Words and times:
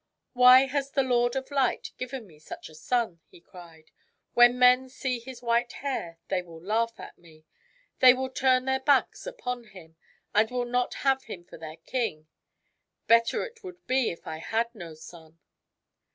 "Why 0.33 0.61
has 0.65 0.89
the 0.89 1.03
Lord 1.03 1.35
of 1.35 1.51
Light 1.51 1.91
given 1.99 2.25
me 2.25 2.39
such 2.39 2.69
a 2.69 2.73
son?" 2.73 3.19
he 3.29 3.39
cried." 3.39 3.91
When 4.33 4.57
men 4.57 4.89
see 4.89 5.19
his 5.19 5.43
white 5.43 5.73
hair 5.73 6.17
they 6.27 6.41
will 6.41 6.59
laugh 6.59 6.99
at 6.99 7.19
me. 7.19 7.45
They 7.99 8.15
will 8.15 8.31
turn 8.31 8.65
their 8.65 8.79
backs 8.79 9.27
upon 9.27 9.65
him, 9.65 9.97
and 10.33 10.49
will 10.49 10.65
not 10.65 10.95
have 11.05 11.25
him 11.25 11.43
for 11.43 11.59
their 11.59 11.77
king. 11.77 12.25
Better 13.05 13.45
it 13.45 13.63
would 13.63 13.85
be 13.85 14.09
if 14.09 14.25
I 14.25 14.37
had 14.37 14.73
no 14.73 14.95
son." 14.95 15.37